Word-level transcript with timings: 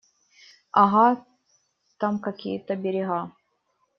Ага, 0.83 1.03
там 1.99 2.19
какие-то 2.19 2.75
берега. 2.87 3.23